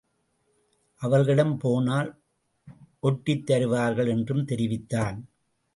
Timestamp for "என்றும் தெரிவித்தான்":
4.07-5.29